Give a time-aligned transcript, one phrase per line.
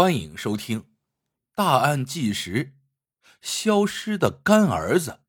[0.00, 0.80] 欢迎收听
[1.54, 2.64] 《大案纪实》：
[3.42, 5.20] 消失的干儿子。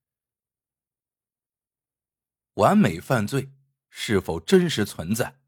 [2.54, 3.52] 完美犯罪
[3.89, 5.42] 是否真实存在？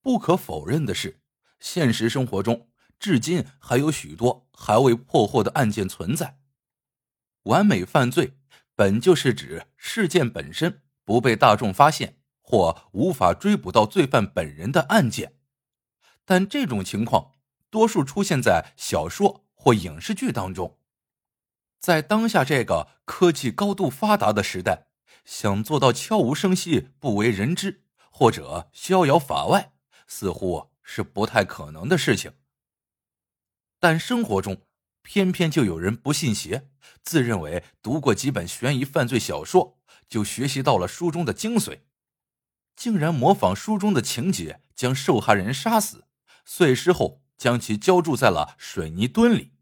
[0.00, 1.20] 不可否认的是，
[1.60, 2.68] 现实生活中
[2.98, 6.40] 至今还有许多还未破获的案件存在。
[7.44, 8.36] 完美犯罪
[8.74, 15.38] 本就是指事件本身不被大众发现或无法追捕到罪犯本人的案件，
[16.24, 17.35] 但这种情况。
[17.76, 20.78] 多数出现在小说或影视剧当中，
[21.78, 24.86] 在当下这个科技高度发达的时代，
[25.26, 29.74] 想做到悄无声息、不为人知或者逍遥法外，
[30.06, 32.32] 似乎是不太可能的事情。
[33.78, 34.62] 但生活中，
[35.02, 36.70] 偏偏就有人不信邪，
[37.02, 39.76] 自认为读过几本悬疑犯罪小说，
[40.08, 41.80] 就学习到了书中的精髓，
[42.74, 46.06] 竟然模仿书中的情节，将受害人杀死，
[46.46, 47.25] 碎尸后。
[47.36, 49.52] 将其浇筑在了水泥墩里。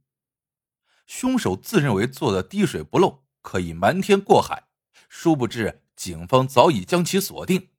[1.06, 4.68] 凶手自认为做的滴水不漏，可以瞒天过海，
[5.08, 7.70] 殊不知警方早已将其锁定。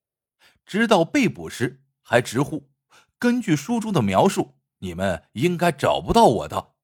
[0.66, 2.70] 直到被捕时，还直呼
[3.18, 6.76] ：“根据书中的描述，你们应该找不到我的。”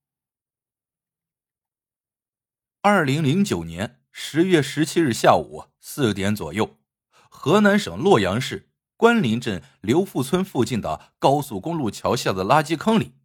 [2.82, 6.80] 二零零九年十月十七日下午四点左右，
[7.30, 8.71] 河南省洛阳市。
[9.02, 13.16] 关林镇刘富村附近的高速公路桥下的垃圾坑里，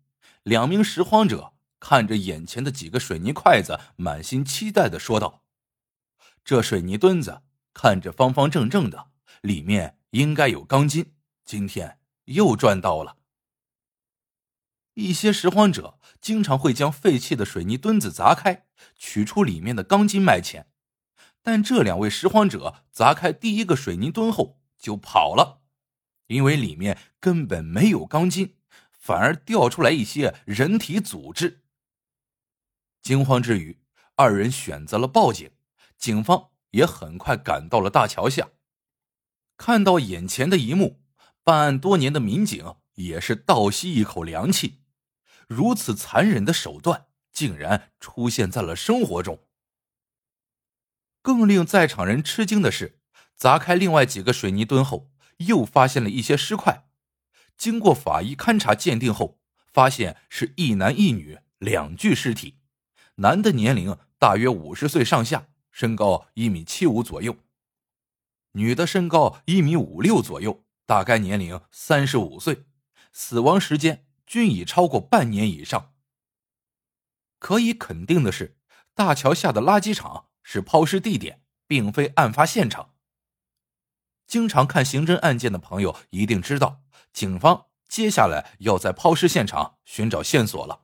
[0.42, 5.42] 两名拾荒者看着眼前的几个水泥块子，满心期待的说道
[6.42, 7.42] ：“这水泥墩子
[7.74, 9.08] 看着方方正正的，
[9.42, 11.12] 里面应该有钢筋，
[11.44, 13.18] 今天又赚到了。”
[14.96, 20.70] 一些拾荒者经常会将废弃的水泥墩子砸开，取出里面的钢筋卖钱，
[21.42, 25.64] 但这两位拾荒者砸开第一个水泥墩后就跑了。
[26.26, 28.56] 因为里面根本没有钢筋，
[28.90, 31.62] 反而掉出来一些人体组织。
[33.02, 33.80] 惊慌之余，
[34.16, 35.50] 二人选择了报警。
[35.96, 38.50] 警方也很快赶到了大桥下，
[39.56, 41.00] 看到眼前的一幕，
[41.42, 44.82] 办案多年的民警也是倒吸一口凉气。
[45.48, 49.38] 如此残忍的手段，竟然出现在了生活中。
[51.22, 53.00] 更令在场人吃惊的是，
[53.34, 55.12] 砸开另外几个水泥墩后。
[55.38, 56.86] 又发现了一些尸块，
[57.56, 59.38] 经过法医勘查鉴定后，
[59.72, 62.58] 发现是一男一女两具尸体，
[63.16, 67.34] 男的年龄大约五十岁上下，身高一米七五左右；
[68.52, 72.64] 女的身高一米五六左右，大概年龄三十五岁，
[73.12, 75.92] 死亡时间均已超过半年以上。
[77.38, 78.56] 可以肯定的是，
[78.94, 82.95] 大桥下的垃圾场是抛尸地点，并非案发现场。
[84.26, 86.82] 经常看刑侦案件的朋友一定知道，
[87.12, 90.82] 警方接下来要在抛尸现场寻找线索了。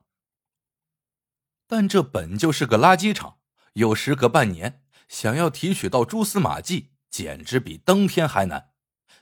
[1.66, 3.38] 但这本就是个垃圾场，
[3.74, 8.70] 又时隔半年，想要提取到蛛丝马迹，简直比登天还难。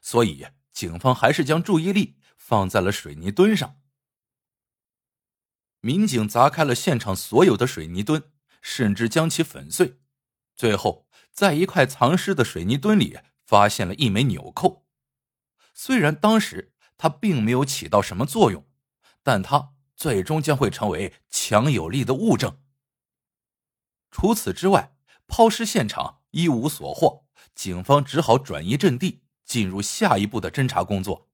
[0.02, 3.76] 所以，警方还是将注意力放在了水泥墩上。
[5.80, 9.98] 民警砸开了现场所有的水泥墩，甚至将其粉碎，
[10.54, 13.18] 最后在一块藏尸的水泥墩里。
[13.50, 14.86] 发现了一枚纽扣，
[15.74, 18.64] 虽然当时它并没有起到什么作用，
[19.24, 22.62] 但它最终将会成为强有力的物证。
[24.12, 24.96] 除此之外，
[25.26, 31.28] 抛尸现场一无所获，警方只好转移阵地，进入下一步的侦查工作。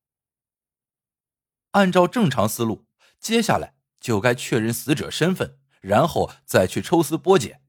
[1.72, 2.86] 按照正常思路，
[3.20, 7.62] 接下来就该确认死者身份，然后再去抽丝剥茧。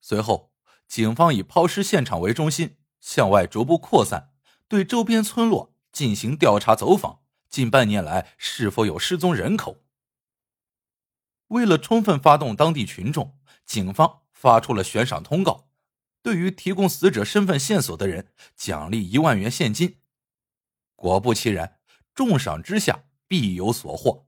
[0.00, 0.51] 随后。
[0.92, 4.34] 警方以抛尸现场为中心，向外逐步扩散，
[4.68, 7.22] 对周边村落进行调查走访。
[7.48, 9.84] 近半年来，是否有失踪人口？
[11.46, 15.70] 为了充分发动当地群众，警方发出了悬赏通告，
[16.20, 19.96] 对于提供死者身份线索的人，奖励一万元现金。
[20.94, 21.78] 果不其然，
[22.14, 24.26] 重赏之下必有所获。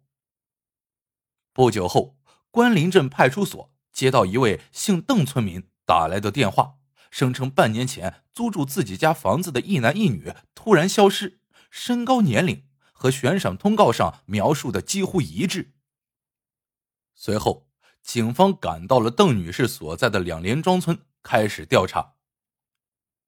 [1.52, 2.16] 不久后，
[2.50, 5.68] 关林镇派出所接到一位姓邓村民。
[5.86, 6.76] 打来的电话
[7.10, 11.38] 声称，半年前租住自己家房子的一男一女突然消失，
[11.70, 15.74] 身高、年龄和悬赏通告上描述的几乎一致。
[17.14, 17.68] 随后，
[18.02, 22.14] 警方赶到了邓女士所在的两连庄村，开始调查。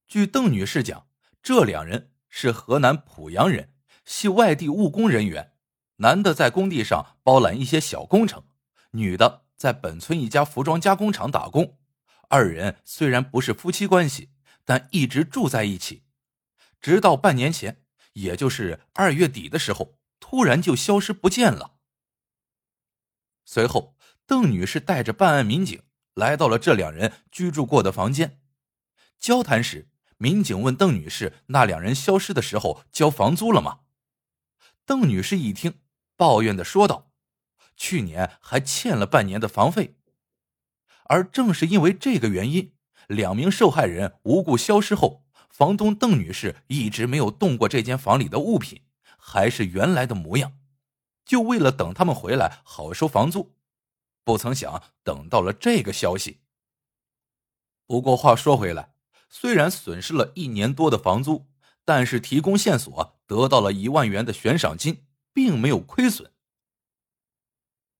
[0.09, 1.07] 据邓女士讲，
[1.43, 3.73] 这两人是河南濮阳人，
[4.05, 5.53] 系外地务工人员。
[5.99, 8.45] 男的在工地上包揽一些小工程，
[8.91, 11.79] 女的在本村一家服装加工厂打工。
[12.29, 14.31] 二人虽然不是夫妻关系，
[14.65, 16.05] 但一直住在一起，
[16.81, 17.85] 直到半年前，
[18.15, 21.77] 也就是二月底的时候，突然就消失不见了。
[23.45, 23.97] 随后，
[24.27, 25.83] 邓女士带着办案民警
[26.15, 28.41] 来到了这两人居住过的房间。
[29.19, 29.89] 交谈时，
[30.19, 33.81] 民警问邓女士：“那两人消失的时候交房租了吗？”
[34.85, 35.81] 邓女士一听，
[36.17, 37.13] 抱怨的说道
[37.77, 39.97] ：“去年还欠了半年的房费。”
[41.09, 42.73] 而正是因为这个原因，
[43.09, 48.83] 两名受害人无故消失后，房东邓女士一直没有动过这间房里的物品，
[49.17, 50.53] 还是原来的模样，
[51.25, 53.55] 就为了等他们回来好收房租。
[54.25, 56.41] 不曾想，等到了这个消息。
[57.87, 58.95] 不过话说回来，
[59.31, 61.47] 虽然损失了一年多的房租，
[61.85, 66.33] 但是提供线索得到了一万元的悬赏金，并没有亏损。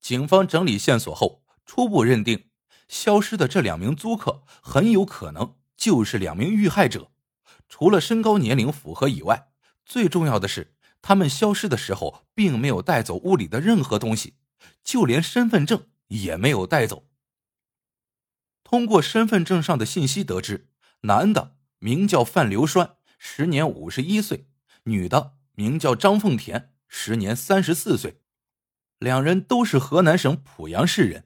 [0.01, 2.46] 警方整理线索后，初步认定。
[2.89, 7.11] 消失的这两名租客很有可能就是两名遇害者，
[7.69, 9.51] 除了身高年龄符合以外，
[9.85, 14.35] 最重要的是他们消失的时候并没有带走屋里的任何东西，
[14.83, 17.07] 就连身份证也没有带走。
[18.65, 20.69] 通过身份证上的信息得知，
[21.03, 24.47] 男的名叫范刘栓，时年五十一岁；
[24.85, 28.23] 女的名叫张凤田，时年三十四岁，
[28.99, 31.26] 两人都是河南省濮阳市人。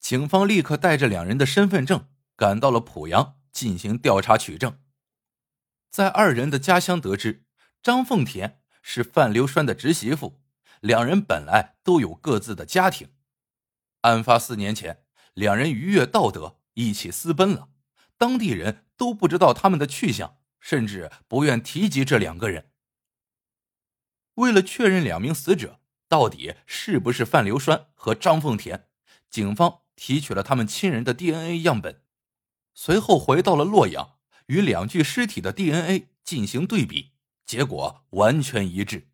[0.00, 4.80] 警方立刻带着两人的身份证赶到了濮阳进行调查取证。
[5.90, 7.44] 在二人的家乡得知，
[7.82, 10.40] 张凤田是范流栓的侄媳妇，
[10.80, 13.10] 两人本来都有各自的家庭。
[14.00, 15.04] 案发四年前，
[15.34, 17.68] 两人逾越道德一起私奔了，
[18.16, 22.70] 当地人都不知道他们的去向，甚至不愿提及这两个人。
[24.34, 28.88] 为了确认两名死者到底是不是范流栓和张凤田，
[29.28, 29.82] 警方。
[30.00, 32.00] 提取了他们亲人的 DNA 样本，
[32.72, 37.12] 随后回到了洛阳，与两具尸体的 DNA 进行对比，
[37.44, 39.10] 结果完全一致。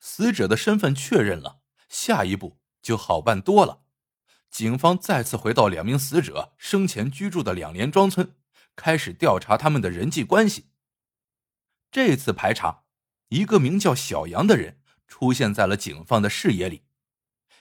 [0.00, 3.84] 死者的身份确认了，下一步就好办多了。
[4.50, 8.34] 警方再次回到两名死者生前居住的两连庄村，
[8.74, 10.70] 开始调查他们的人际关系。
[11.92, 12.82] 这次排查，
[13.28, 16.82] 一个名叫小杨的人出现在了警方的视野里。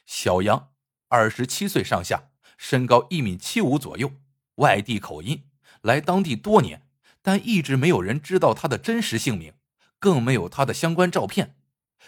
[0.08, 0.73] 小杨。
[1.14, 4.14] 二十七岁上下，身高一米七五左右，
[4.56, 5.44] 外地口音，
[5.84, 6.88] 来当地多年，
[7.22, 9.54] 但一直没有人知道他的真实姓名，
[10.00, 11.56] 更没有他的相关照片，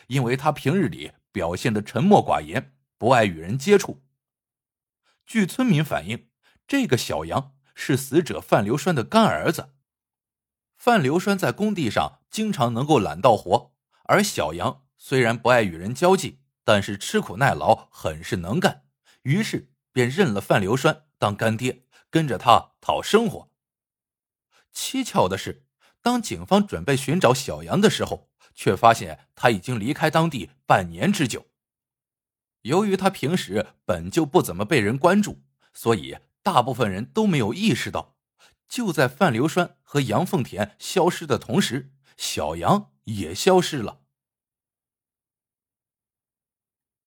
[0.07, 4.01] 因为他平日里表现的沉默寡言，不爱与人接触。
[5.27, 6.29] 据村民反映，
[6.67, 9.75] 这个小杨是死者范流栓的干儿子。
[10.75, 13.71] 范流栓在工地上经常能够揽到活，
[14.05, 18.84] 而小杨虽然不爱与人交际，但是吃苦耐劳，很是能干。
[19.25, 23.49] 于是便认了范流栓当干爹，跟着他讨生活。
[24.73, 25.65] 蹊跷的是，
[26.01, 31.47] 当警方准备寻找小杨的时候，却发现他已经离开当地半年之久。
[32.61, 35.43] 由于他平时本就不怎么被人关注，
[35.73, 38.15] 所以大部分人都没有意识到。
[38.67, 44.01] 就在范流栓和杨凤田消失的同时，小杨也消失了。